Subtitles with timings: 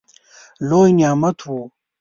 [0.69, 1.61] لوی نعمت وو.